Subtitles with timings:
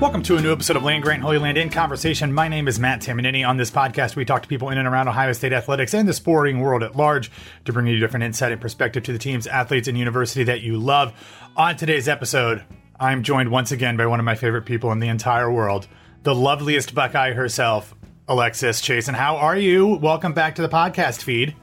[0.00, 2.32] Welcome to a new episode of Land Grant Holy Land in Conversation.
[2.32, 3.46] My name is Matt Tamanini.
[3.46, 6.14] On this podcast, we talk to people in and around Ohio State athletics and the
[6.14, 7.30] sporting world at large
[7.66, 10.78] to bring you different insight and perspective to the teams, athletes, and university that you
[10.78, 11.12] love.
[11.54, 12.64] On today's episode,
[12.98, 15.86] I'm joined once again by one of my favorite people in the entire world,
[16.22, 17.94] the loveliest Buckeye herself,
[18.26, 19.14] Alexis Chassen.
[19.14, 19.86] How are you?
[19.86, 21.54] Welcome back to the podcast feed.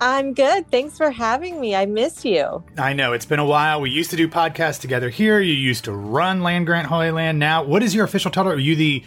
[0.00, 0.70] I'm good.
[0.70, 1.74] Thanks for having me.
[1.74, 2.62] I miss you.
[2.76, 3.80] I know it's been a while.
[3.80, 5.40] We used to do podcasts together here.
[5.40, 7.38] You used to run Land Grant Holy Land.
[7.38, 8.52] Now, what is your official title?
[8.52, 9.02] Are you the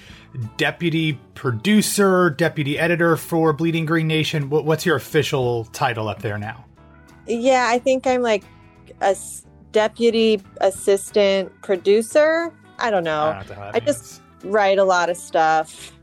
[0.58, 4.50] deputy producer, deputy editor for Bleeding Green Nation?
[4.50, 6.66] What's your official title up there now?
[7.26, 8.44] Yeah, I think I'm like
[9.00, 9.16] a
[9.72, 12.54] deputy assistant producer.
[12.80, 13.30] I don't know.
[13.30, 15.94] I, don't know I just write a lot of stuff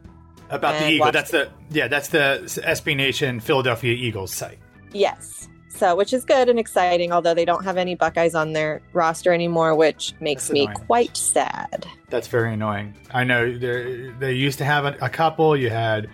[0.50, 1.12] about the Eagle.
[1.12, 1.88] That's the yeah.
[1.88, 4.58] That's the SB Nation Philadelphia Eagles site.
[4.92, 5.48] Yes.
[5.78, 9.32] So, which is good and exciting, although they don't have any Buckeyes on their roster
[9.32, 11.86] anymore, which makes me quite sad.
[12.10, 12.94] That's very annoying.
[13.12, 15.56] I know they used to have a, a, couple.
[15.56, 16.10] You had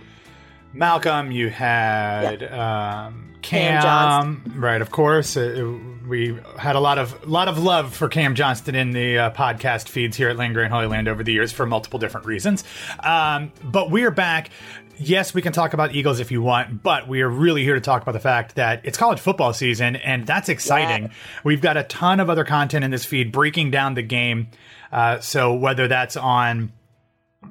[0.75, 3.07] Malcolm, you had yeah.
[3.07, 4.83] um, Cam, Cam right?
[4.83, 8.75] Of course, it, it, we had a lot of lot of love for Cam Johnston
[8.75, 11.65] in the uh, podcast feeds here at Land Grant Holy Land over the years for
[11.65, 12.65] multiple different reasons.
[13.01, 14.51] Um, but we're back
[14.99, 17.81] yes, we can talk about Eagles if you want, but we are really here to
[17.81, 21.05] talk about the fact that it's college football season, and that's exciting.
[21.05, 21.13] Yeah.
[21.45, 24.49] We've got a ton of other content in this feed breaking down the game.
[24.93, 26.73] Uh, so whether that's on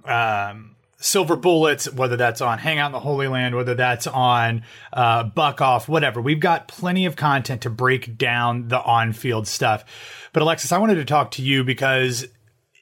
[0.06, 5.24] um, Silver Bullets, whether that's on Hangout in the Holy Land, whether that's on uh,
[5.24, 9.84] Buck Off, whatever, we've got plenty of content to break down the on-field stuff.
[10.31, 12.25] But Alexis, I wanted to talk to you because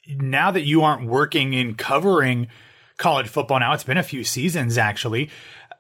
[0.08, 2.48] now that you aren't working in covering–
[3.01, 3.73] college football now.
[3.73, 5.29] It's been a few seasons actually.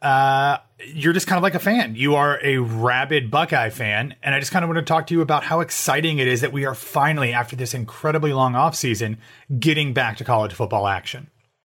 [0.01, 1.95] Uh, you're just kind of like a fan.
[1.95, 5.13] You are a rabid Buckeye fan, and I just kind of want to talk to
[5.13, 8.75] you about how exciting it is that we are finally, after this incredibly long off
[8.75, 9.19] season,
[9.59, 11.29] getting back to college football action.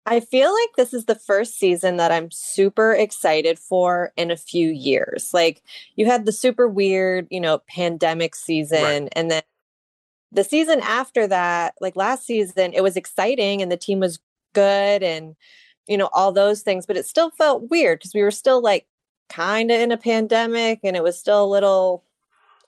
[0.06, 4.38] I feel like this is the first season that I'm super excited for in a
[4.38, 5.34] few years.
[5.34, 5.62] Like
[5.96, 9.14] you had the super weird, you know, pandemic season right.
[9.14, 9.44] and then
[10.34, 14.20] the season after that, like last season, it was exciting and the team was
[14.54, 15.36] good and
[15.88, 18.86] you know all those things but it still felt weird because we were still like
[19.30, 22.04] kind of in a pandemic and it was still a little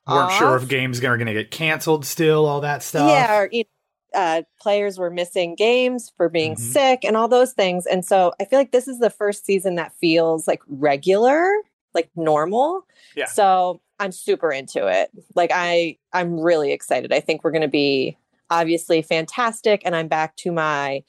[0.08, 0.38] weren't off.
[0.38, 3.64] sure if games are going to get canceled still all that stuff yeah or, you
[3.64, 3.70] know,
[4.14, 6.64] uh, players were missing games for being mm-hmm.
[6.64, 9.76] sick and all those things and so i feel like this is the first season
[9.76, 11.52] that feels like regular
[11.94, 12.86] like normal
[13.16, 17.62] yeah so i'm super into it like i i'm really excited i think we're going
[17.62, 18.18] to be
[18.50, 19.82] obviously fantastic.
[19.86, 21.04] And I'm back to my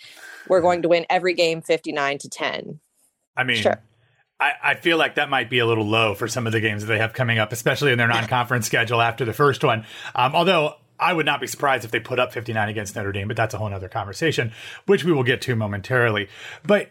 [0.49, 2.81] we're going to win every game 59 to 10.
[3.37, 3.83] I mean, sure.
[4.41, 6.83] I, I, feel like that might be a little low for some of the games
[6.83, 9.85] that they have coming up, especially in their non-conference schedule after the first one.
[10.15, 13.29] Um, although I would not be surprised if they put up 59 against Notre Dame,
[13.29, 14.53] but that's a whole other conversation,
[14.87, 16.29] which we will get to momentarily.
[16.65, 16.91] But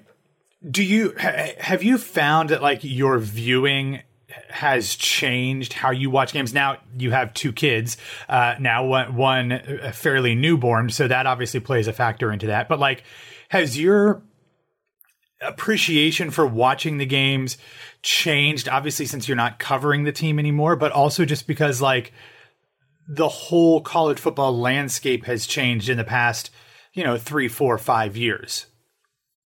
[0.69, 4.02] do you have you found that like your viewing
[4.50, 7.98] has changed how you watch games now you have two kids
[8.28, 9.62] uh, now one, one
[9.94, 13.04] fairly newborn so that obviously plays a factor into that but like
[13.56, 14.22] has your
[15.42, 17.57] appreciation for watching the games
[18.02, 22.13] changed obviously since you're not covering the team anymore but also just because like
[23.07, 26.50] the whole college football landscape has changed in the past
[26.94, 28.66] you know three four five years?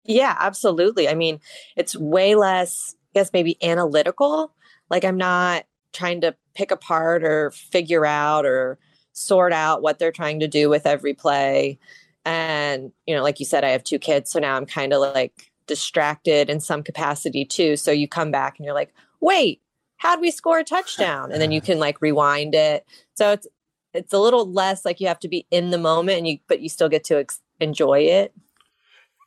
[0.03, 1.07] Yeah absolutely.
[1.07, 1.39] I mean
[1.75, 4.53] it's way less i guess maybe analytical.
[4.89, 8.77] Like i'm not trying to pick apart or figure out or
[9.13, 11.79] sort out what they're trying to do with every play
[12.25, 14.99] and you know like you said i have two kids so now i'm kind of
[14.99, 17.75] like distracted in some capacity too.
[17.75, 19.61] So you come back and you're like, wait,
[19.97, 21.31] how'd we score a touchdown?
[21.31, 22.85] And then you can like rewind it.
[23.15, 23.47] So it's
[23.93, 26.59] it's a little less like you have to be in the moment and you but
[26.59, 28.33] you still get to ex- enjoy it.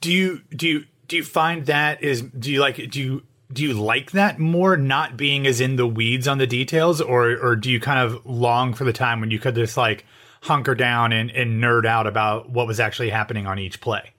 [0.00, 3.62] Do you do you do you find that is do you like do you do
[3.62, 7.56] you like that more not being as in the weeds on the details or or
[7.56, 10.04] do you kind of long for the time when you could just like
[10.42, 14.12] hunker down and, and nerd out about what was actually happening on each play?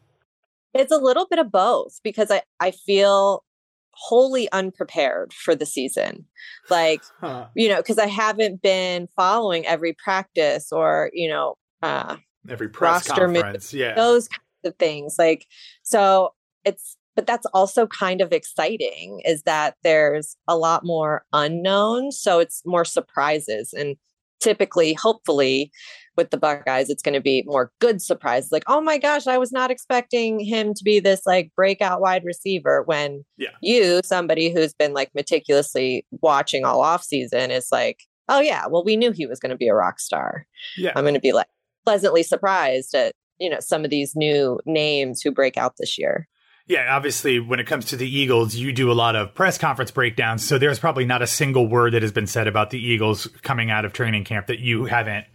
[0.74, 3.44] It's a little bit of both because I, I feel
[3.92, 6.26] wholly unprepared for the season.
[6.70, 7.48] Like, huh.
[7.56, 12.18] you know, because I haven't been following every practice or, you know, uh,
[12.48, 13.74] every press conference.
[13.74, 13.96] yeah.
[13.96, 15.16] Those kinds of things.
[15.18, 15.46] Like,
[15.84, 16.34] so
[16.64, 22.12] it's, but that's also kind of exciting is that there's a lot more unknown.
[22.12, 23.74] So it's more surprises.
[23.74, 23.98] And
[24.40, 25.72] typically, hopefully,
[26.20, 28.52] with the Buckeyes, it's going to be more good surprises.
[28.52, 32.26] Like, oh my gosh, I was not expecting him to be this like breakout wide
[32.26, 32.84] receiver.
[32.84, 33.52] When yeah.
[33.62, 38.84] you, somebody who's been like meticulously watching all off season, is like, oh yeah, well
[38.84, 40.46] we knew he was going to be a rock star.
[40.78, 41.48] Yeah, I'm going to be like
[41.86, 46.28] pleasantly surprised at you know some of these new names who break out this year.
[46.68, 49.90] Yeah, obviously, when it comes to the Eagles, you do a lot of press conference
[49.90, 50.46] breakdowns.
[50.46, 53.72] So there's probably not a single word that has been said about the Eagles coming
[53.72, 55.26] out of training camp that you haven't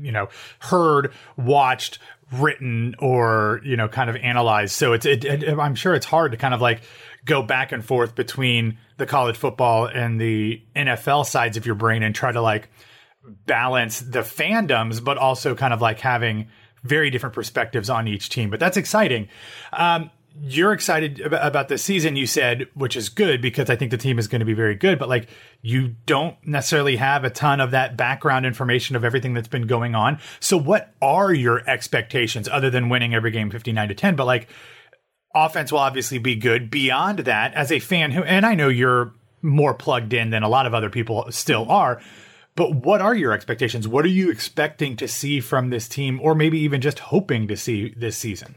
[0.00, 0.28] you know
[0.60, 1.98] heard watched
[2.32, 4.72] written or you know kind of analyzed.
[4.74, 6.82] So it's it, it, i'm sure it's hard to kind of like
[7.24, 12.02] go back and forth between the college football and the nfl sides of your brain
[12.02, 12.70] and try to like
[13.44, 16.48] balance the fandoms but also kind of like having
[16.82, 18.50] very different perspectives on each team.
[18.50, 19.28] But that's exciting.
[19.72, 20.10] Um,
[20.42, 24.18] you're excited about this season you said which is good because i think the team
[24.18, 25.28] is going to be very good but like
[25.62, 29.94] you don't necessarily have a ton of that background information of everything that's been going
[29.94, 30.18] on.
[30.40, 34.48] So what are your expectations other than winning every game 59 to 10 but like
[35.34, 39.12] offense will obviously be good beyond that as a fan who and i know you're
[39.42, 42.00] more plugged in than a lot of other people still are
[42.56, 43.86] but what are your expectations?
[43.86, 47.56] What are you expecting to see from this team or maybe even just hoping to
[47.56, 48.56] see this season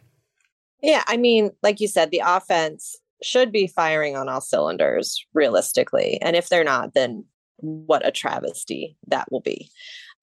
[0.84, 6.22] yeah, I mean, like you said, the offense should be firing on all cylinders realistically.
[6.22, 7.24] And if they're not, then
[7.58, 9.70] what a travesty that will be.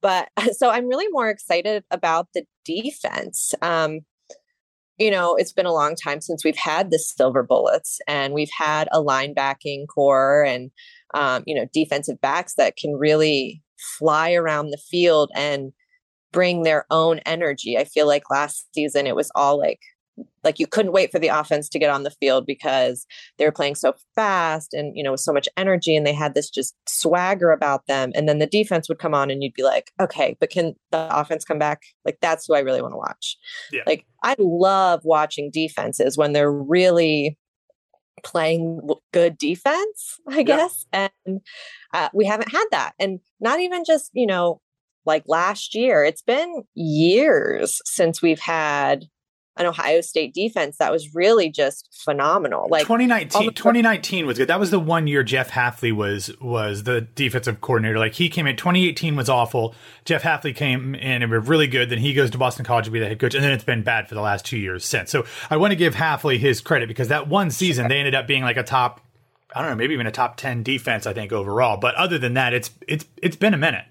[0.03, 3.55] But so I'm really more excited about the defense.
[3.63, 4.01] Um,
[4.99, 8.51] you know, it's been a long time since we've had the silver bullets and we've
[8.55, 10.71] had a linebacking core and,
[11.15, 13.63] um, you know, defensive backs that can really
[13.99, 15.73] fly around the field and
[16.33, 17.79] bring their own energy.
[17.79, 19.81] I feel like last season it was all like
[20.43, 23.07] like you couldn't wait for the offense to get on the field because
[23.39, 26.35] they were playing so fast and you know with so much energy and they had
[26.35, 28.13] this just swagger about them.
[28.15, 31.09] And then the defense would come on and you'd be like okay but can the
[31.17, 31.83] offense come back?
[32.05, 33.37] Like that's who i really want to watch.
[33.73, 33.83] Yeah.
[33.87, 37.39] like i love watching defenses when they're really
[38.23, 38.81] playing
[39.13, 40.87] good defense i guess.
[40.93, 41.09] Yeah.
[41.27, 41.41] and
[41.93, 42.93] uh, we haven't had that.
[42.99, 44.61] And not even just you know
[45.07, 49.07] like last year it's been years since we've had
[49.57, 52.69] an Ohio State defense that was really just phenomenal.
[52.71, 54.49] Like 2019, 2019 was good.
[54.49, 57.99] That was the one year Jeff Hafley was was the defensive coordinator.
[57.99, 59.75] Like he came in 2018 was awful.
[60.05, 61.91] Jeff Hafley came in and was really good.
[61.91, 63.83] Then he goes to Boston College to be the head coach, and then it's been
[63.83, 65.11] bad for the last two years since.
[65.11, 68.27] So I want to give Hafley his credit because that one season they ended up
[68.27, 69.01] being like a top,
[69.55, 71.07] I don't know, maybe even a top 10 defense.
[71.07, 71.77] I think overall.
[71.77, 73.85] But other than that, it's it's it's been a minute.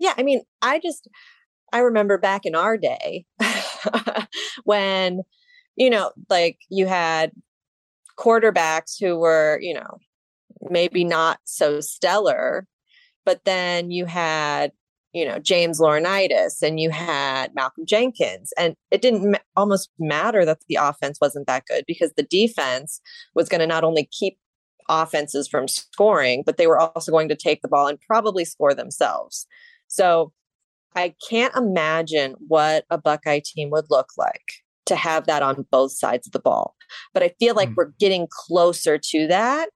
[0.00, 1.08] Yeah, I mean, I just
[1.72, 3.24] I remember back in our day
[4.64, 5.22] when,
[5.76, 7.32] you know, like you had
[8.18, 9.98] quarterbacks who were, you know,
[10.70, 12.66] maybe not so stellar,
[13.24, 14.72] but then you had,
[15.12, 18.52] you know, James Laurinaitis and you had Malcolm Jenkins.
[18.58, 23.00] And it didn't ma- almost matter that the offense wasn't that good because the defense
[23.34, 24.38] was going to not only keep
[24.88, 28.74] offenses from scoring, but they were also going to take the ball and probably score
[28.74, 29.46] themselves.
[29.88, 30.32] So
[30.96, 35.92] I can't imagine what a Buckeye team would look like to have that on both
[35.92, 36.74] sides of the ball.
[37.12, 37.74] But I feel like mm.
[37.76, 39.70] we're getting closer to that.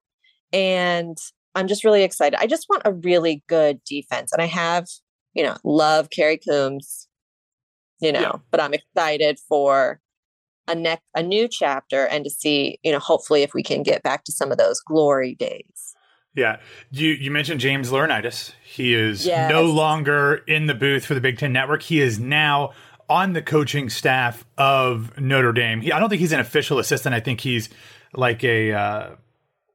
[0.52, 1.16] And
[1.54, 2.38] I'm just really excited.
[2.40, 4.32] I just want a really good defense.
[4.32, 4.86] And I have,
[5.34, 7.08] you know, love Kerry Coombs,
[8.00, 8.32] you know, yeah.
[8.50, 10.00] but I'm excited for
[10.68, 14.02] a next a new chapter and to see, you know, hopefully if we can get
[14.02, 15.94] back to some of those glory days.
[16.38, 16.58] Yeah.
[16.90, 18.52] You you mentioned James Laurinaitis.
[18.62, 19.50] He is yes.
[19.50, 21.82] no longer in the booth for the Big Ten Network.
[21.82, 22.72] He is now
[23.08, 25.80] on the coaching staff of Notre Dame.
[25.80, 27.14] He, I don't think he's an official assistant.
[27.14, 27.70] I think he's
[28.14, 29.10] like a uh,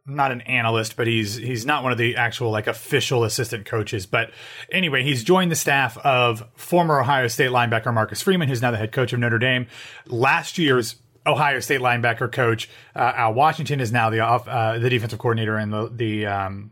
[0.06, 4.06] not an analyst, but he's he's not one of the actual like official assistant coaches.
[4.06, 4.32] But
[4.72, 8.78] anyway, he's joined the staff of former Ohio State linebacker Marcus Freeman, who's now the
[8.78, 9.68] head coach of Notre Dame.
[10.08, 15.20] Last year's Ohio State linebacker coach uh, Al Washington is now the uh, the defensive
[15.20, 16.72] coordinator and the the um,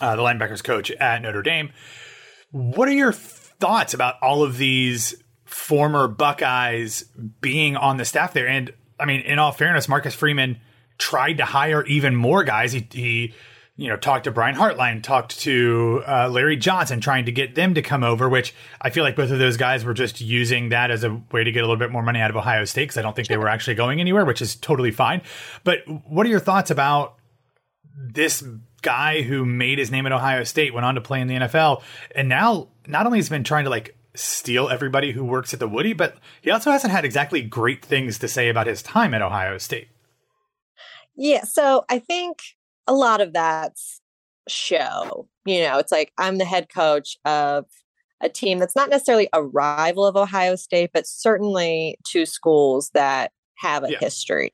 [0.00, 1.70] uh, the linebackers coach at Notre Dame.
[2.50, 5.14] What are your thoughts about all of these
[5.44, 7.04] former Buckeyes
[7.40, 8.48] being on the staff there?
[8.48, 10.60] And I mean, in all fairness, Marcus Freeman
[10.98, 12.72] tried to hire even more guys.
[12.72, 13.34] He, he
[13.80, 17.72] you know, talked to Brian Hartline, talked to uh, Larry Johnson, trying to get them
[17.72, 18.28] to come over.
[18.28, 21.44] Which I feel like both of those guys were just using that as a way
[21.44, 23.28] to get a little bit more money out of Ohio State because I don't think
[23.28, 25.22] they were actually going anywhere, which is totally fine.
[25.64, 27.14] But what are your thoughts about
[27.96, 28.44] this
[28.82, 31.82] guy who made his name at Ohio State, went on to play in the NFL,
[32.14, 35.68] and now not only has been trying to like steal everybody who works at the
[35.68, 39.22] Woody, but he also hasn't had exactly great things to say about his time at
[39.22, 39.88] Ohio State.
[41.16, 42.40] Yeah, so I think
[42.90, 44.00] a lot of that's
[44.48, 45.28] show.
[45.46, 47.66] You know, it's like I'm the head coach of
[48.20, 53.30] a team that's not necessarily a rival of Ohio State, but certainly two schools that
[53.58, 53.98] have a yeah.
[54.00, 54.52] history.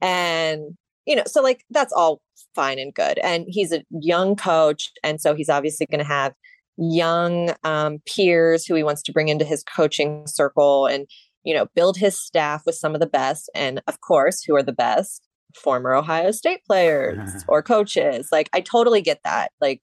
[0.00, 0.76] And,
[1.06, 2.20] you know, so like that's all
[2.54, 3.18] fine and good.
[3.20, 4.90] And he's a young coach.
[5.02, 6.34] And so he's obviously going to have
[6.76, 11.06] young um, peers who he wants to bring into his coaching circle and,
[11.42, 13.50] you know, build his staff with some of the best.
[13.54, 15.26] And of course, who are the best?
[15.56, 18.28] Former Ohio State players or coaches.
[18.32, 19.52] Like, I totally get that.
[19.60, 19.82] Like,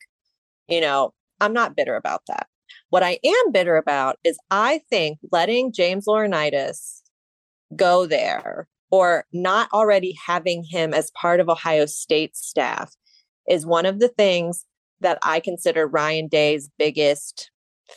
[0.68, 2.48] you know, I'm not bitter about that.
[2.90, 7.02] What I am bitter about is I think letting James Laurinaitis
[7.76, 12.96] go there or not already having him as part of Ohio State staff
[13.48, 14.66] is one of the things
[15.02, 17.52] that I consider Ryan Day's biggest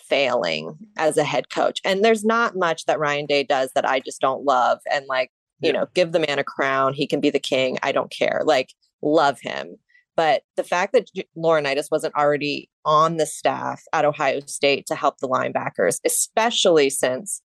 [0.09, 1.81] failing as a head coach.
[1.85, 4.79] And there's not much that Ryan Day does that I just don't love.
[4.91, 5.31] And like,
[5.63, 6.95] you know, give the man a crown.
[6.95, 7.79] He can be the king.
[7.83, 8.43] I don't care.
[8.45, 8.71] Like,
[9.03, 9.77] love him.
[10.17, 15.19] But the fact that Laurinaitis wasn't already on the staff at Ohio State to help
[15.19, 17.41] the linebackers, especially since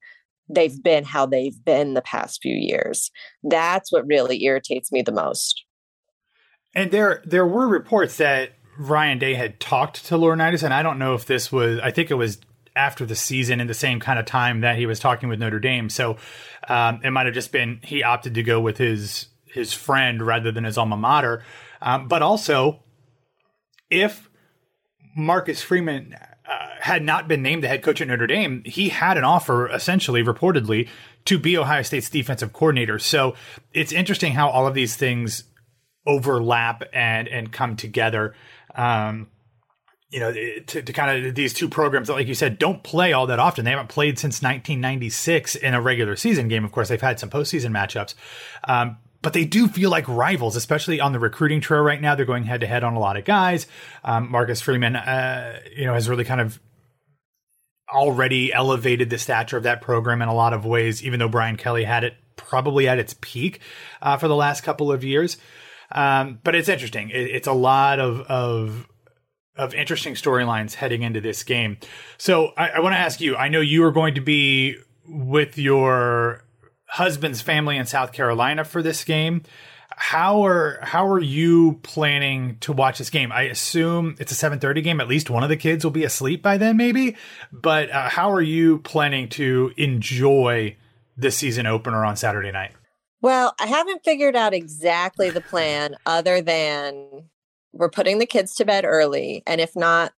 [0.49, 3.09] they've been how they've been the past few years,
[3.43, 5.63] that's what really irritates me the most.
[6.75, 10.99] And there, there were reports that Ryan Day had talked to Laurinaitis, and I don't
[10.99, 11.79] know if this was.
[11.79, 12.39] I think it was
[12.77, 15.59] after the season in the same kind of time that he was talking with Notre
[15.59, 15.89] Dame.
[15.89, 16.17] So
[16.69, 20.51] um, it might have just been he opted to go with his his friend rather
[20.51, 21.43] than his alma mater.
[21.81, 22.83] Um, but also,
[23.89, 24.29] if
[25.15, 29.17] Marcus Freeman uh, had not been named the head coach at Notre Dame, he had
[29.17, 30.87] an offer, essentially, reportedly,
[31.25, 32.99] to be Ohio State's defensive coordinator.
[32.99, 33.35] So
[33.73, 35.43] it's interesting how all of these things
[36.05, 38.33] overlap and and come together.
[38.75, 39.27] Um,
[40.09, 43.11] you know, to, to kind of these two programs that, like you said, don't play
[43.13, 43.65] all that often.
[43.65, 46.63] They haven't played since 1996 in a regular season game.
[46.63, 48.13] Of course, they've had some postseason matchups,
[48.63, 52.15] um, but they do feel like rivals, especially on the recruiting trail right now.
[52.15, 53.67] They're going head to head on a lot of guys.
[54.03, 56.59] Um, Marcus Freeman, uh, you know, has really kind of
[57.93, 61.57] already elevated the stature of that program in a lot of ways, even though Brian
[61.57, 63.59] Kelly had it probably at its peak
[64.01, 65.37] uh, for the last couple of years.
[65.91, 67.09] Um, but it's interesting.
[67.09, 68.87] It, it's a lot of, of
[69.57, 71.77] of interesting storylines heading into this game.
[72.17, 73.35] So I, I want to ask you.
[73.35, 76.43] I know you are going to be with your
[76.87, 79.43] husband's family in South Carolina for this game.
[79.99, 83.31] How are how are you planning to watch this game?
[83.31, 85.01] I assume it's a seven thirty game.
[85.01, 87.15] At least one of the kids will be asleep by then, maybe.
[87.51, 90.75] But uh, how are you planning to enjoy
[91.17, 92.73] the season opener on Saturday night?
[93.21, 97.29] Well, I haven't figured out exactly the plan, other than
[97.73, 99.43] we're putting the kids to bed early.
[99.45, 100.13] And if not,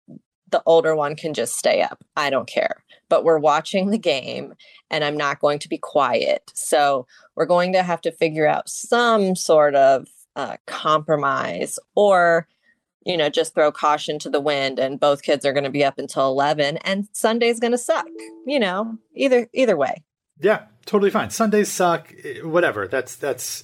[0.49, 2.03] the older one can just stay up.
[2.15, 2.83] I don't care.
[3.09, 4.53] But we're watching the game
[4.89, 6.51] and I'm not going to be quiet.
[6.53, 12.47] So we're going to have to figure out some sort of uh, compromise or,
[13.05, 15.83] you know, just throw caution to the wind and both kids are going to be
[15.83, 18.07] up until 11 and Sunday's going to suck,
[18.45, 20.03] you know, either, either way.
[20.39, 21.29] Yeah, totally fine.
[21.29, 22.87] Sundays suck, eh, whatever.
[22.87, 23.63] That's, that's,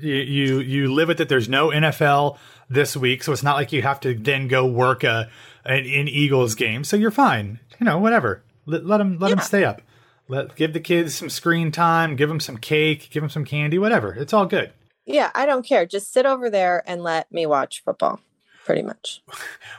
[0.00, 1.28] you, you, you live with it.
[1.28, 2.38] There's no NFL
[2.72, 5.30] this week, so it's not like you have to then go work a
[5.64, 6.84] an, an Eagles game.
[6.84, 7.60] So you're fine.
[7.78, 8.42] You know, whatever.
[8.66, 9.34] Let, let them let yeah.
[9.36, 9.82] them stay up.
[10.28, 12.16] Let give the kids some screen time.
[12.16, 13.10] Give them some cake.
[13.10, 13.78] Give them some candy.
[13.78, 14.14] Whatever.
[14.14, 14.72] It's all good.
[15.04, 15.84] Yeah, I don't care.
[15.84, 18.20] Just sit over there and let me watch football.
[18.64, 19.22] Pretty much.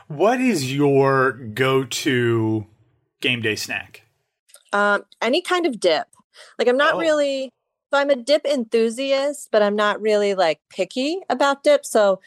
[0.06, 2.66] What is your go-to
[3.22, 4.02] game day snack?
[4.70, 6.06] Um, any kind of dip.
[6.58, 6.98] Like I'm not oh.
[6.98, 7.54] really
[7.94, 11.86] so I'm a dip enthusiast, but I'm not really like picky about dip.
[11.86, 12.18] So,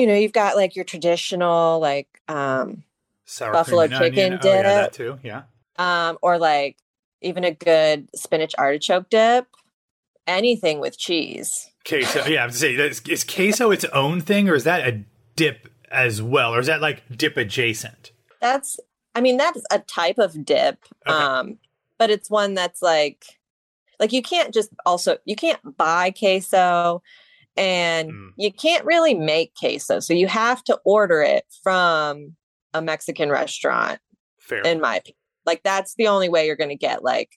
[0.00, 2.82] you know, you've got like your traditional like um
[3.26, 4.44] Sour buffalo chicken dip.
[4.44, 5.18] Oh, yeah, that too.
[5.22, 5.42] Yeah.
[5.78, 6.78] Um, or like
[7.20, 9.46] even a good spinach artichoke dip.
[10.26, 11.70] Anything with cheese.
[11.86, 12.24] Queso.
[12.26, 15.02] Yeah, I was say is, is queso its own thing, or is that a
[15.36, 18.12] dip as well, or is that like dip adjacent?
[18.40, 18.80] That's.
[19.14, 20.78] I mean, that's a type of dip.
[21.06, 21.16] Okay.
[21.16, 21.58] Um,
[21.98, 23.38] but it's one that's like
[23.98, 27.02] like you can't just also you can't buy queso
[27.56, 28.30] and mm.
[28.36, 30.00] you can't really make queso.
[30.00, 32.36] So you have to order it from
[32.74, 33.98] a Mexican restaurant.
[34.38, 34.62] Fair.
[34.62, 35.16] In my opinion.
[35.46, 37.30] Like that's the only way you're going to get like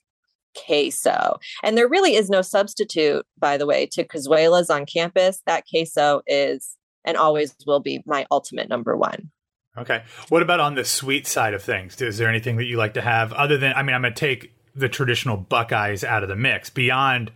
[0.66, 1.38] queso.
[1.62, 5.42] And there really is no substitute, by the way, to Cazuelas on campus.
[5.46, 9.30] That queso is and always will be my ultimate number one.
[9.76, 10.04] Okay.
[10.28, 12.00] What about on the sweet side of things?
[12.00, 14.20] Is there anything that you like to have other than I mean I'm going to
[14.20, 16.70] take the traditional Buckeyes out of the mix.
[16.70, 17.30] Beyond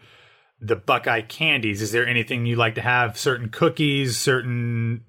[0.60, 3.18] the Buckeye candies, is there anything you like to have?
[3.18, 5.04] Certain cookies, certain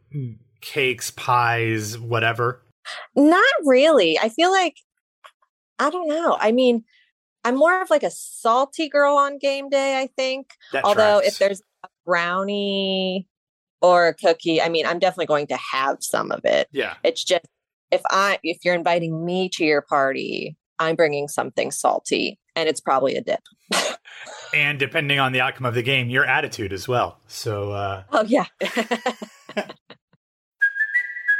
[0.62, 2.62] cakes, pies, whatever?
[3.16, 4.18] Not really.
[4.20, 4.76] I feel like
[5.80, 6.38] I don't know.
[6.40, 6.84] I mean,
[7.44, 10.52] I'm more of like a salty girl on game day, I think.
[10.74, 11.28] That Although tracks.
[11.28, 13.28] if there's a brownie
[13.82, 16.68] or a cookie, I mean, I'm definitely going to have some of it.
[16.72, 16.96] Yeah.
[17.04, 17.46] It's just
[17.92, 22.82] if I if you're inviting me to your party, I'm bringing something salty, and it's
[22.82, 23.42] probably a dip.
[24.54, 27.20] and depending on the outcome of the game, your attitude as well.
[27.28, 28.04] So, uh...
[28.12, 28.46] oh yeah.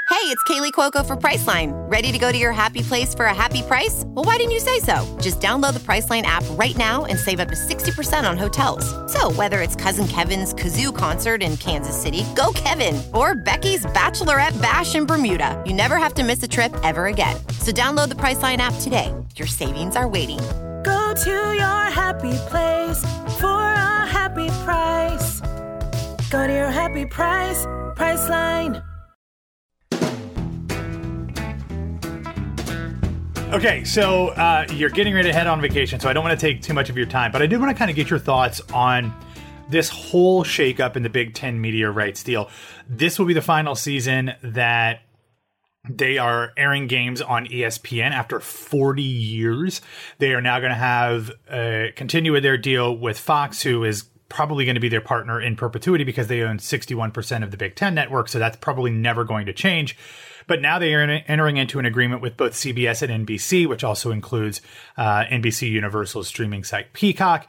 [0.10, 1.72] Hey, it's Kaley Cuoco for Priceline.
[1.90, 4.04] Ready to go to your happy place for a happy price?
[4.08, 5.18] Well, why didn't you say so?
[5.22, 8.84] Just download the Priceline app right now and save up to 60% on hotels.
[9.14, 14.60] So, whether it's Cousin Kevin's Kazoo concert in Kansas City, go Kevin, or Becky's Bachelorette
[14.60, 17.38] Bash in Bermuda, you never have to miss a trip ever again.
[17.62, 19.14] So, download the Priceline app today.
[19.36, 20.40] Your savings are waiting.
[20.84, 23.02] Go to your happy place
[23.40, 25.42] for a happy price.
[26.30, 27.66] Go to your happy price,
[27.96, 28.84] Priceline.
[33.52, 36.46] Okay, so uh, you're getting ready to head on vacation, so I don't want to
[36.46, 38.20] take too much of your time, but I did want to kind of get your
[38.20, 39.12] thoughts on
[39.70, 42.50] this whole shakeup in the Big Ten media rights deal.
[42.88, 45.02] This will be the final season that
[45.88, 49.82] they are airing games on ESPN after 40 years.
[50.18, 54.66] They are now going to have uh, continue their deal with Fox, who is probably
[54.66, 57.96] going to be their partner in perpetuity because they own 61% of the Big Ten
[57.96, 58.30] network.
[58.30, 59.98] So that's probably never going to change.
[60.48, 64.12] But now they are entering into an agreement with both CBS and NBC, which also
[64.12, 64.62] includes
[64.98, 67.48] uh, NBC Universal's streaming site Peacock.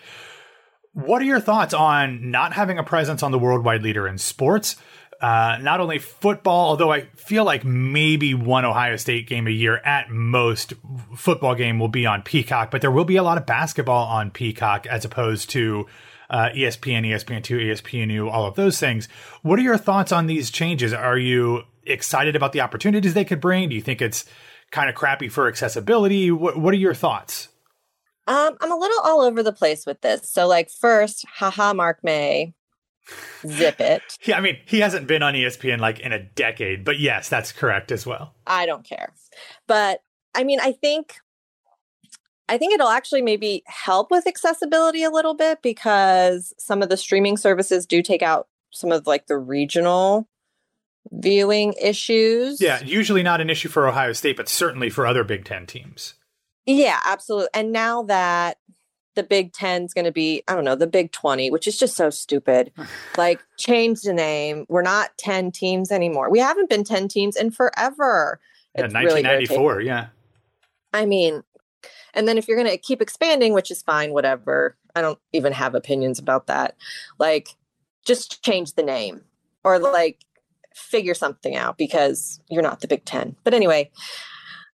[0.93, 4.77] What are your thoughts on not having a presence on the worldwide leader in sports?
[5.21, 9.77] Uh, not only football, although I feel like maybe one Ohio State game a year
[9.77, 10.73] at most,
[11.15, 14.31] football game will be on Peacock, but there will be a lot of basketball on
[14.31, 15.87] Peacock as opposed to
[16.31, 19.09] uh, ESPN, ESPN2, ESPNU, all of those things.
[19.43, 20.95] What are your thoughts on these changes?
[20.95, 23.69] Are you excited about the opportunities they could bring?
[23.69, 24.25] Do you think it's
[24.71, 26.31] kind of crappy for accessibility?
[26.31, 27.49] What, what are your thoughts?
[28.27, 30.31] Um, I'm a little all over the place with this.
[30.31, 32.55] So, like, first, haha, Mark May,
[33.47, 34.03] zip it.
[34.25, 37.53] yeah, I mean, he hasn't been on ESPN like in a decade, but yes, that's
[37.53, 38.35] correct as well.
[38.47, 39.13] I don't care.
[39.67, 40.03] But
[40.35, 41.17] I mean, I think
[42.49, 46.97] I think it'll actually maybe help with accessibility a little bit because some of the
[46.97, 50.29] streaming services do take out some of like the regional
[51.13, 52.61] viewing issues.
[52.61, 56.15] Yeah, usually not an issue for Ohio State, but certainly for other Big Ten teams.
[56.67, 57.51] Yeah, absolutely.
[57.55, 58.59] And now that
[59.21, 61.79] the Big Ten is going to be, I don't know, the Big 20, which is
[61.79, 62.73] just so stupid.
[63.19, 64.65] like, change the name.
[64.69, 66.31] We're not 10 teams anymore.
[66.31, 68.41] We haven't been 10 teams in forever.
[68.75, 69.75] Yeah, it's 1994.
[69.75, 70.07] Really yeah.
[70.95, 71.43] I mean,
[72.15, 74.77] and then if you're going to keep expanding, which is fine, whatever.
[74.97, 76.77] I don't even have opinions about that.
[77.19, 77.57] Like,
[78.05, 79.21] just change the name
[79.63, 80.19] or like
[80.75, 83.37] figure something out because you're not the Big Ten.
[83.45, 83.91] But anyway,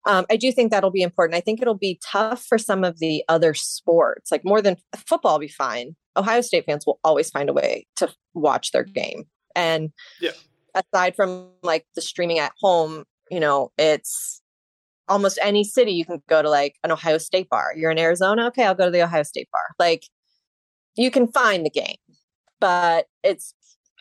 [0.07, 1.37] um, I do think that'll be important.
[1.37, 5.35] I think it'll be tough for some of the other sports, like more than football,
[5.35, 5.97] will be fine.
[6.17, 9.25] Ohio State fans will always find a way to watch their game.
[9.57, 9.91] And
[10.21, 10.31] yeah.
[10.75, 14.41] aside from like the streaming at home, you know, it's
[15.09, 17.73] almost any city you can go to like an Ohio State bar.
[17.77, 19.75] You're in Arizona, okay, I'll go to the Ohio State bar.
[19.79, 20.05] Like
[20.97, 21.97] you can find the game,
[22.61, 23.55] but it's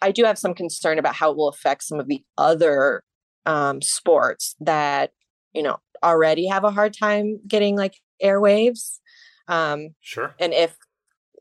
[0.04, 3.02] I do have some concern about how it will affect some of the other
[3.48, 5.12] um, sports that
[5.56, 9.00] you know already have a hard time getting like airwaves.
[9.48, 10.36] Um, Sure.
[10.40, 10.76] and if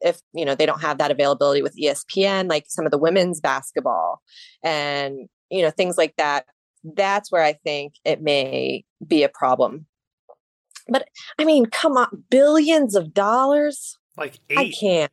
[0.01, 3.41] if you know they don't have that availability with espn like some of the women's
[3.41, 4.21] basketball
[4.63, 6.45] and you know things like that
[6.97, 9.87] that's where i think it may be a problem
[10.89, 15.13] but i mean come on billions of dollars Like i eight can't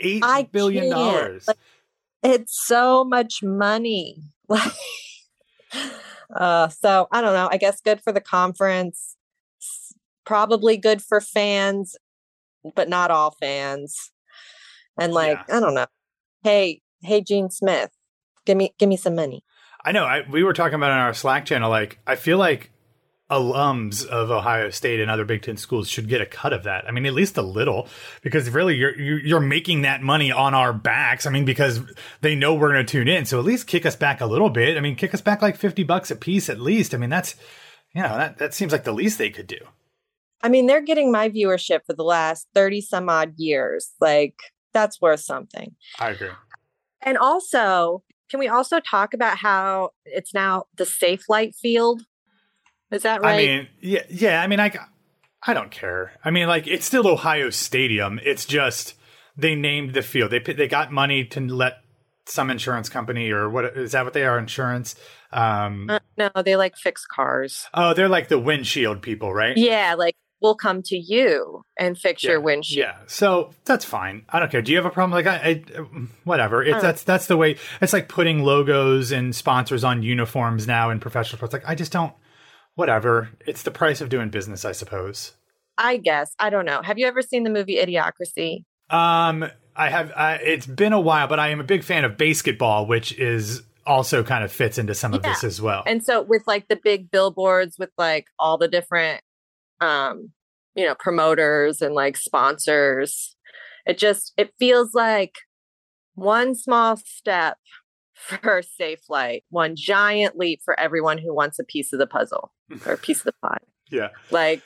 [0.00, 0.94] eight I billion can't.
[0.94, 1.44] dollars.
[1.48, 1.56] Like,
[2.22, 4.72] it's so much money like
[6.36, 9.16] uh so i don't know i guess good for the conference
[10.24, 11.96] probably good for fans
[12.74, 14.10] but not all fans
[14.98, 15.86] and like i don't know
[16.42, 17.90] hey hey gene smith
[18.44, 19.42] give me give me some money
[19.84, 20.04] I know.
[20.04, 21.70] I, we were talking about in our Slack channel.
[21.70, 22.72] Like, I feel like
[23.30, 26.86] alums of Ohio State and other Big Ten schools should get a cut of that.
[26.88, 27.88] I mean, at least a little,
[28.22, 31.26] because really you're you're making that money on our backs.
[31.26, 31.80] I mean, because
[32.20, 34.50] they know we're going to tune in, so at least kick us back a little
[34.50, 34.76] bit.
[34.76, 36.94] I mean, kick us back like fifty bucks a piece at least.
[36.94, 37.34] I mean, that's
[37.94, 39.58] you know that that seems like the least they could do.
[40.42, 44.34] i mean they're getting my viewership for the last 30 some odd years like
[44.72, 46.28] that's worth something I agree.
[47.02, 52.02] and also can we also talk about how it's now the Safelite Field
[52.90, 54.42] is that right I mean, yeah, yeah.
[54.42, 54.72] I mean, I,
[55.46, 56.12] I don't care.
[56.24, 58.20] I mean, like it's still Ohio Stadium.
[58.24, 58.94] It's just
[59.36, 60.30] they named the field.
[60.30, 61.78] They they got money to let
[62.26, 64.04] some insurance company or what is that?
[64.04, 64.38] What they are?
[64.38, 64.94] Insurance.
[65.32, 69.54] Um, Uh, no they like fix cars oh, they're like the windshield people, right?
[69.58, 74.24] yeah like we'll come to you and fix your windshield Yeah, so that's fine.
[74.28, 74.62] I don't care.
[74.62, 75.10] Do you have a problem?
[75.12, 75.80] Like, I, I
[76.24, 76.62] whatever.
[76.62, 77.56] It's that's that's the way.
[77.80, 81.52] It's like putting logos and sponsors on uniforms now in professional sports.
[81.52, 82.12] Like, I just don't.
[82.78, 83.30] Whatever.
[83.46, 85.32] It's the price of doing business, I suppose.
[85.76, 89.44] i guess i don't know have you ever seen the movie idiocracy Um,
[89.76, 90.10] I have.
[90.16, 93.62] I, it's been a while, but I am a big fan of basketball, which is
[93.86, 95.82] also kind of fits into some of this as well.
[95.86, 99.22] and so with like the big billboards with like all the different
[99.80, 100.30] um
[100.74, 103.36] you know promoters and like sponsors
[103.86, 105.34] it just it feels like
[106.14, 107.56] one small step
[108.18, 112.52] for Safelite one giant leap for everyone who wants a piece of the puzzle
[112.86, 113.58] or a piece of the pie
[113.90, 114.08] yeah.
[114.30, 114.62] like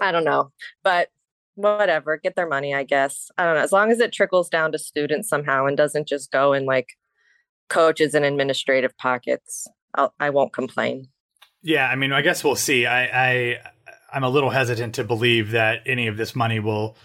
[0.00, 0.50] i don't know
[0.82, 1.08] but
[1.54, 4.72] whatever get their money i guess i don't know as long as it trickles down
[4.72, 6.88] to students somehow and doesn't just go in like
[7.68, 11.08] coaches and administrative pockets I'll, i won't complain
[11.66, 12.86] Yeah, I mean, I guess we'll see.
[12.86, 13.58] I, I
[14.12, 16.96] I'm a little hesitant to believe that any of this money will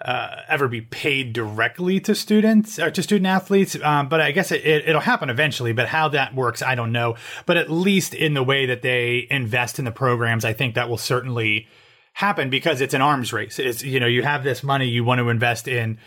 [0.00, 3.76] uh, ever be paid directly to students or to student athletes.
[3.82, 5.72] Um, but I guess it, it, it'll happen eventually.
[5.72, 7.16] But how that works, I don't know.
[7.46, 10.88] But at least in the way that they invest in the programs, I think that
[10.88, 11.68] will certainly
[12.14, 13.58] happen because it's an arms race.
[13.58, 15.98] It's you know you have this money you want to invest in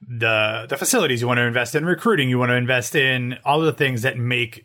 [0.00, 3.60] the the facilities you want to invest in recruiting you want to invest in all
[3.60, 4.64] of the things that make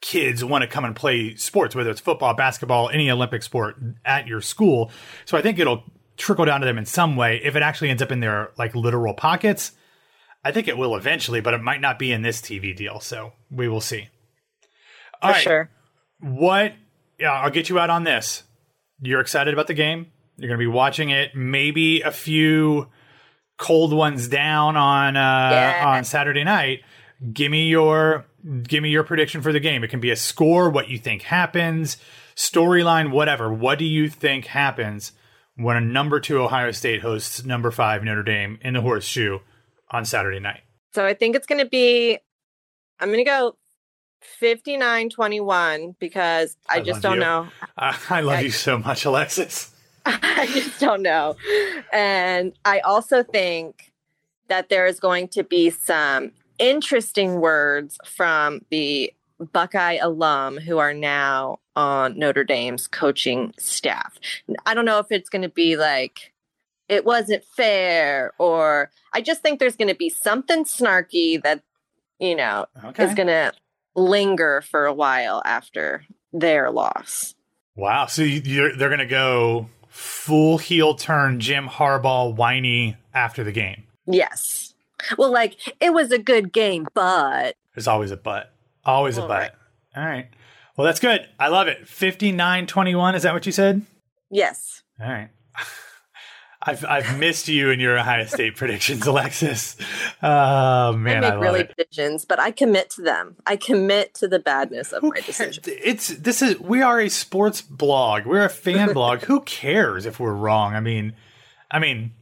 [0.00, 4.26] kids want to come and play sports, whether it's football, basketball, any Olympic sport at
[4.26, 4.90] your school.
[5.24, 5.84] So I think it'll
[6.22, 7.40] trickle down to them in some way.
[7.42, 9.72] If it actually ends up in their like literal pockets,
[10.44, 13.00] I think it will eventually, but it might not be in this TV deal.
[13.00, 14.08] So we will see.
[15.20, 15.70] All for right, sure
[16.20, 16.74] What?
[17.18, 18.44] Yeah, I'll get you out on this.
[19.00, 20.06] You're excited about the game.
[20.36, 21.34] You're going to be watching it.
[21.34, 22.88] Maybe a few
[23.58, 25.82] cold ones down on uh, Yeah.
[25.86, 26.80] on Saturday night.
[27.32, 28.26] Give me your
[28.62, 29.82] give me your prediction for the game.
[29.84, 31.96] It can be a score, what you think happens,
[32.36, 33.52] storyline, whatever.
[33.52, 35.12] What do you think happens
[35.56, 39.38] when a number two Ohio State hosts number five Notre Dame in the horseshoe
[39.90, 40.60] on Saturday night?
[40.94, 42.18] so i think it's going to be
[43.00, 43.56] i'm going to go
[44.42, 47.20] 59-21 because i, I just don't you.
[47.20, 49.70] know Uh, I love I- you so much, Alexis.
[50.06, 51.36] I just don't know.
[51.92, 53.92] And I also think
[54.48, 59.12] that there is going to be some interesting words from the
[59.52, 64.18] Buckeye alum who are now on Notre Dame's coaching staff.
[64.66, 66.32] I don't know if it's going to be like,
[66.88, 71.62] it wasn't fair, or I just think there's going to be something snarky that,
[72.18, 73.04] you know, Okay.
[73.04, 73.52] is going to
[73.94, 77.34] linger for a while after their loss.
[77.76, 78.06] Wow.
[78.06, 83.84] So they're going to go full heel turn Jim Harbaugh whiny after the game.
[84.06, 84.74] Yes.
[85.16, 88.52] Well, like it was a good game, but There's always a but.
[88.84, 89.38] Always a All but.
[89.40, 89.50] right.
[89.96, 90.28] All right.
[90.76, 91.28] Well, that's good.
[91.38, 91.86] I love it.
[91.86, 93.14] 59 21.
[93.14, 93.82] Is that what you said?
[94.30, 94.82] yes.
[95.00, 95.28] All right.
[96.64, 99.76] I've, I've missed you and your Ohio State predictions, Alexis.
[100.22, 101.24] Oh, man.
[101.24, 102.24] I I, make love really it.
[102.28, 103.34] but I commit to them.
[103.46, 105.66] I commit to the badness of my decisions.
[105.66, 108.26] It's this is we are a sports blog.
[108.26, 109.22] We're a fan blog.
[109.22, 110.74] Who cares if we're wrong?
[110.74, 111.14] I mean,
[111.70, 112.12] I mean,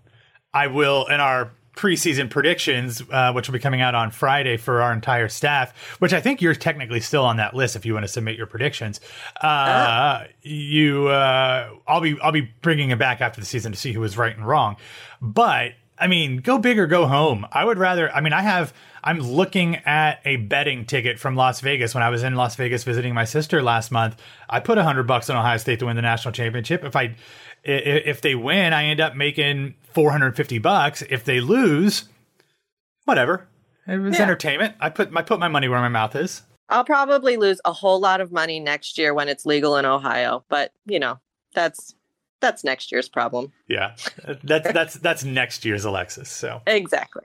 [0.55, 4.83] I will in our preseason predictions, uh, which will be coming out on Friday for
[4.83, 5.73] our entire staff.
[5.99, 8.47] Which I think you're technically still on that list if you want to submit your
[8.47, 9.01] predictions.
[9.41, 13.93] Uh, You, uh, I'll be I'll be bringing it back after the season to see
[13.93, 14.77] who was right and wrong.
[15.23, 17.47] But I mean, go big or go home.
[17.53, 18.11] I would rather.
[18.13, 18.73] I mean, I have.
[19.03, 22.85] I'm looking at a betting ticket from Las Vegas when I was in Las Vegas
[22.85, 24.17] visiting my sister last month.
[24.49, 26.85] I put a hundred bucks on Ohio State to win the national championship.
[26.85, 27.15] If i-
[27.65, 31.03] if they win, I end up making 450 bucks.
[31.11, 32.05] If they lose,
[33.05, 33.47] whatever.
[33.87, 34.23] It was Yeah.
[34.25, 34.75] entertainment.
[34.81, 36.43] I put I put my money where my mouth is.
[36.69, 40.45] I'll probably lose a whole lot of money next year when it's legal in Ohio,
[40.49, 41.19] but you know,
[41.55, 41.95] that's
[42.41, 43.53] that's next year's problem.
[43.69, 43.97] Yeah,
[44.45, 46.31] that's that's that's next year's Alexis.
[46.31, 47.25] So Exactly.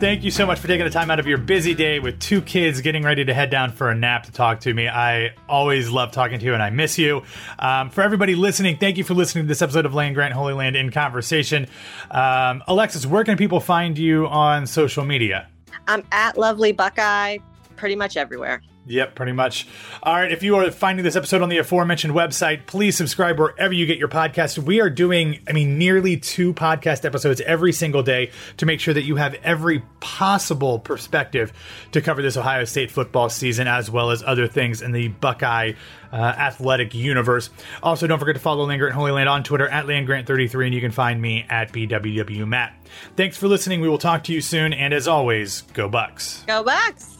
[0.00, 2.40] Thank you so much for taking the time out of your busy day with two
[2.40, 4.88] kids getting ready to head down for a nap to talk to me.
[4.88, 7.22] I always love talking to you and I miss you.
[7.58, 10.54] Um, for everybody listening, thank you for listening to this episode of Land Grant Holy
[10.54, 11.66] Land in Conversation.
[12.10, 15.48] Um, Alexis, where can people find you on social media?
[15.86, 17.36] I'm at Lovely Buckeye
[17.76, 18.62] pretty much everywhere.
[18.90, 19.68] Yep, pretty much.
[20.02, 23.72] All right, if you are finding this episode on the aforementioned website, please subscribe wherever
[23.72, 24.58] you get your podcast.
[24.58, 28.92] We are doing, I mean, nearly two podcast episodes every single day to make sure
[28.92, 31.52] that you have every possible perspective
[31.92, 35.74] to cover this Ohio State football season, as well as other things in the Buckeye
[36.12, 37.48] uh, athletic universe.
[37.84, 40.80] Also, don't forget to follow Land Grant Holy Land on Twitter at LandGrant33, and you
[40.80, 42.72] can find me at BWWMatt.
[43.16, 43.80] Thanks for listening.
[43.80, 46.42] We will talk to you soon, and as always, go Bucks.
[46.48, 47.19] Go Bucks!